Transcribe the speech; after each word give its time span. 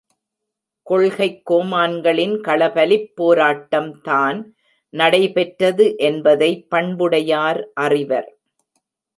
கொள்கைக் 0.87 1.41
கோமான்களின் 1.49 2.33
களபலிப் 2.41 3.11
போராட்டம் 3.15 4.01
தான் 4.01 4.39
நடைபெற்றது 4.93 5.87
என்பதை 6.01 6.51
பண்புடையார் 6.69 7.61
அறிவர்! 7.79 8.29